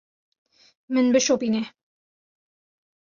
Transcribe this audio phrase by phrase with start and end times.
[0.93, 1.63] Min bişopîne.